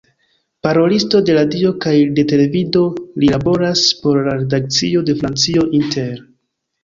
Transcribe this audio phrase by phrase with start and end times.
[0.67, 2.81] Parolisto de radio kaj de televido,
[3.23, 6.19] li laboras por la redakcio de Francio Inter.